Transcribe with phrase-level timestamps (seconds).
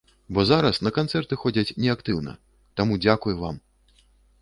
[0.37, 2.37] Бо зараз на канцэрты ходзяць не актыўна,
[2.81, 3.65] таму, дзякуй вам!